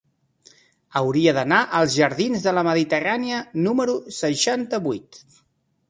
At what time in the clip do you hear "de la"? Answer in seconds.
2.47-2.65